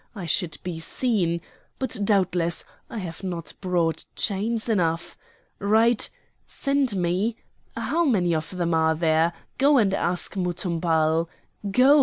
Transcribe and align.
I 0.15 0.25
should 0.25 0.57
be 0.63 0.79
seen—but 0.79 1.99
doubtless, 2.03 2.63
I 2.89 2.97
have 2.97 3.23
not 3.23 3.53
brought 3.61 4.03
chains 4.15 4.67
enough? 4.67 5.15
Write: 5.59 6.09
Send 6.47 6.95
me—How 6.95 8.05
many 8.05 8.33
of 8.33 8.49
them 8.49 8.73
are 8.73 8.95
there? 8.95 9.31
go 9.59 9.77
and 9.77 9.93
ask 9.93 10.35
Muthumbal! 10.35 11.29
Go! 11.69 11.99